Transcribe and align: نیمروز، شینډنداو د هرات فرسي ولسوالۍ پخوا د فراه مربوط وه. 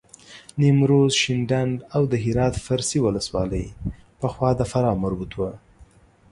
نیمروز، 0.61 1.11
شینډنداو 1.21 2.03
د 2.11 2.13
هرات 2.25 2.55
فرسي 2.65 2.99
ولسوالۍ 3.01 3.65
پخوا 4.19 4.49
د 4.59 4.61
فراه 4.71 4.95
مربوط 5.03 5.31
وه. 5.39 5.51